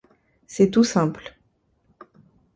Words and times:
C'est 0.47 0.71
tout 0.71 0.83
simple. 0.83 1.37